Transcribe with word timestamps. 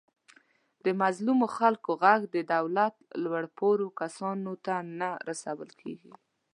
د 0.83 0.85
مظلومو 1.01 1.45
خلکو 1.57 1.91
غږ 2.03 2.21
د 2.35 2.37
دولت 2.53 2.93
لوپوړو 3.23 3.87
کسانو 3.99 4.53
ته 4.65 4.75
نه 4.99 5.09
ورسول 5.25 5.69
کېږي. 5.81 6.13